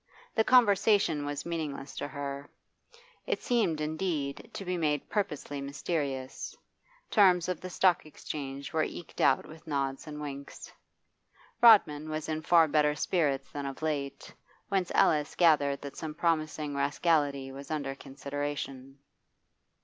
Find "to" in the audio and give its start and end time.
1.97-2.07, 4.53-4.65